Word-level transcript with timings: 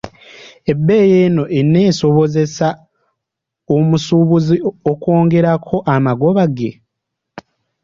Ebbeeyi 0.71 1.15
eno 1.25 1.43
eneesobozesa 1.59 2.67
omusuubuzi 3.75 4.55
okwongerako 4.91 5.75
amagoba 5.95 6.43
ge? 6.57 6.71